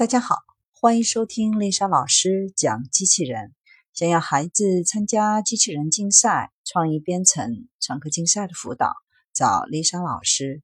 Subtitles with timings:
[0.00, 0.36] 大家好，
[0.72, 3.54] 欢迎收听丽莎老师讲机器人。
[3.92, 8.94] 想要孩子参加机器人竞赛、创意编程、创客竞赛的辅导，
[9.34, 10.62] 找丽莎老师。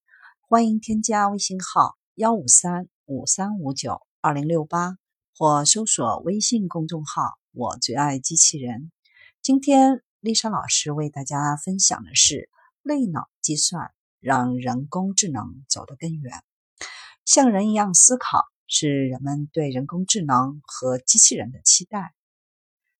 [0.48, 4.96] 欢迎添加微信号幺五三五三五九二零六八，
[5.36, 8.90] 或搜索微信公众号“我最爱机器人”。
[9.42, 12.48] 今天丽莎老师为大家分享的是
[12.80, 16.42] 类脑计算，让人工智能走得更远，
[17.26, 18.46] 像人一样思考。
[18.66, 22.14] 是人们对人工智能和机器人的期待。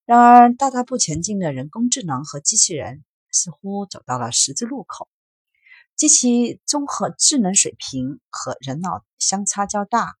[0.05, 5.09] 然而，大踏步前进的人工智能和机器人似乎走到了十字路口。
[5.95, 10.15] 机器综合智能水平和人脑相差较大，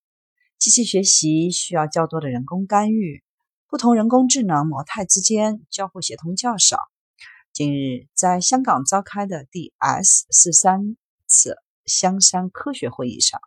[0.57, 3.23] 机器学习需要较多的人工干预，
[3.67, 6.79] 不同人工智能模态之间交互协同较少。
[7.53, 11.55] 近日，在香港召开的第 S 四三次
[11.85, 13.39] 香山科学会议上。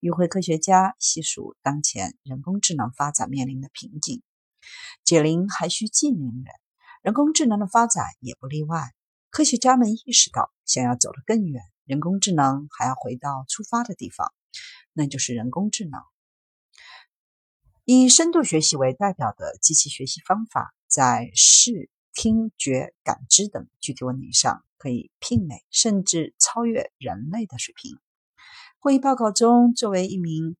[0.00, 4.22] 与会科学家细数当前人工智能发展面临的瓶颈，
[5.04, 6.54] 解铃还需系铃人，
[7.02, 8.92] 人工智能的发展也不例外。
[9.30, 14.32] 科学家们意识到，想要走得更远，人工智能还要回到出发的地方，
[14.92, 16.00] 那就是人工智能。
[17.84, 27.98] 以深度学习为代表的机器学习方法，在视听觉感知等具体问题上，可以媲美甚至超越人类的水平。
[28.78, 30.54] 会议报告中，作为一名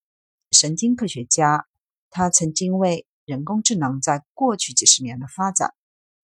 [0.50, 1.66] 神经科学家，
[2.10, 5.74] 他曾经为人工智能在过去几十年的发展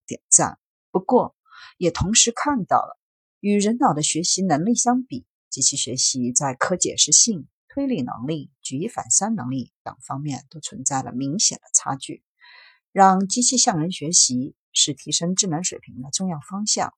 [0.06, 0.58] 点赞。
[0.90, 1.36] 不过，
[1.76, 2.98] 也同时看到了
[3.40, 12.24] 与人脑的学习能力相比，机器学习在可解释性、推理能力、举一反三能力等方面都存在了明显的差距。
[12.90, 16.94] 让机器向人学习是提升智能水平的重要方向，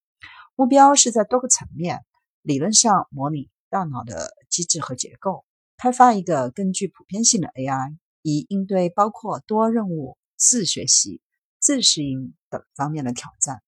[0.55, 2.07] 目标是在多个层面
[2.43, 3.51] 理论上模拟。
[3.75, 5.45] 大脑的机制和结构，
[5.77, 11.21] 开发一个更具普遍性的 AI，以应对包括多任务、自学习、
[11.59, 13.65] 自适应等方面的挑战。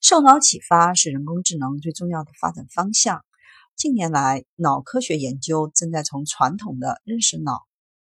[0.00, 3.24] 受脑启发是人工智能最重要的发展方向。
[3.76, 7.60] 近年来，脑科学研究正在从传统的认识脑、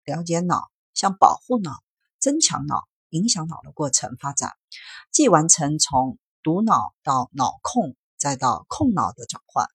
[0.05, 1.83] 了解脑，向保护脑、
[2.19, 4.53] 增强脑、影响脑的过程发展，
[5.11, 9.67] 即完成从读脑到脑控，再到控脑的转换。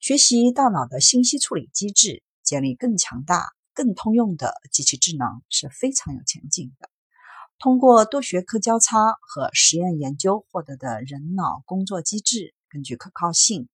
[0.00, 6.88] 学习大脑的信息处理机制，建立更强大、更通用的机器智能是非常有前景的。
[7.58, 13.68] 通过多学科交叉和实验研究获得的人脑工作机制，更具可靠性，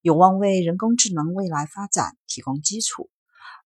[0.00, 3.10] 有望为人工智能未来发展提供基础。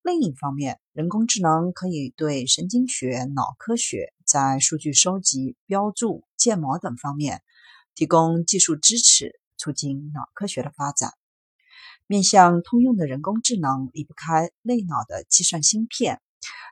[0.03, 7.41] 另一方面，人工智能可以对神经学、脑科学在数据收集、标注、建模等方面
[7.95, 11.13] 提供技术支持，促进脑科学的发展。
[12.07, 16.21] 面向通用的人工智能离不开类脑的计算芯片。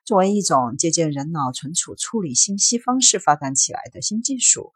[0.04, 4.74] 作为一种借鉴人脑存储处理信息方式发展起来的新技术，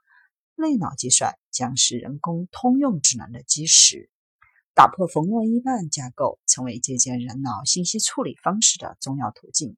[0.56, 4.10] 类脑计算将是人工通用智能的基石，
[4.74, 9.76] 打破冯诺依曼架构，成为借鉴人脑信息处理方式的重要途径。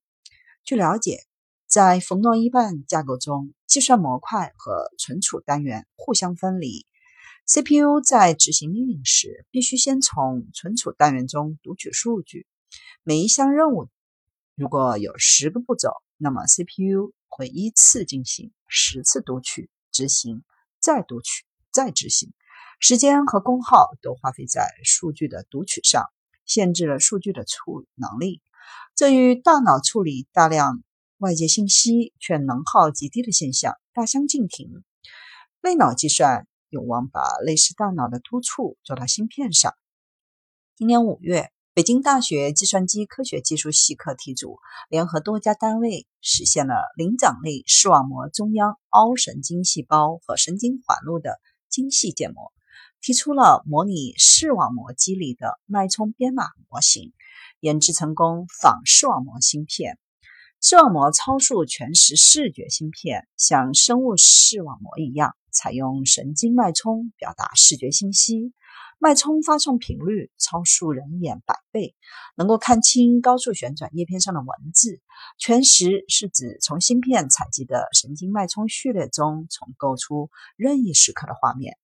[0.63, 1.23] 据了解，
[1.65, 6.85] 在冯诺依曼架构中，计算模块和存储单元互相分离。
[7.50, 12.46] CPU 在执行命令时，必须先从存储单元中读取数据。
[13.03, 13.88] 每一项任务
[14.56, 20.44] 如果有十个步骤，那么 CPU 会依次进行十次读取、执行、
[20.81, 22.34] 再读取、再执行。
[22.81, 26.03] 时间和功耗都花费在数据的读取上，
[26.46, 28.41] 限制了数据的处理能力。
[28.94, 30.84] 这与大脑处理大量
[31.18, 34.84] 外界信息却能耗极低的现象大相径庭。
[35.62, 36.46] 类脑计算。
[36.69, 39.73] 有望把类似大脑的突触做到芯片上。
[40.75, 51.39] 今年五月，北京大学计算机科学技术系课题组联合多家单位，实现了灵长类视网膜中央凹神经细胞和神经环路的
[51.69, 52.51] 精细建模，
[53.01, 57.13] 提出了模拟视网膜机理的脉冲编码模型，
[57.59, 59.97] 研制成功仿视网膜芯片。
[60.62, 65.36] 视网膜超速全时视觉芯片像生物视网膜一样。
[65.50, 68.54] 采用神经脉冲表达视觉信息，
[69.00, 71.95] 脉冲发送频率超速人眼百倍，
[72.36, 75.01] 能够看清高速旋转叶片上的文字。
[75.39, 81.75] 全时是指从芯片采集的神经脉冲序列中重构出任意时刻的画面，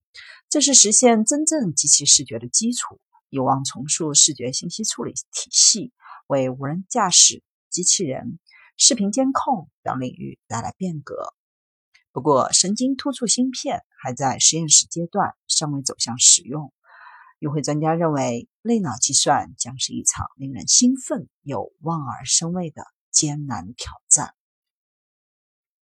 [0.50, 3.00] 这是实现真正机器视觉的基础，
[3.30, 5.92] 有望重塑视觉信息处理体系，
[6.28, 7.42] 为无人驾驶、
[7.72, 8.38] 机器人、
[8.78, 11.34] 视频监控等领域带来变革。
[12.12, 16.74] 不过，神经突触芯片还在实验室阶段，尚未走向使用。
[17.40, 24.34] 与会专家认为，类脑计算将是一场令人兴奋又望而生畏的艰难挑战。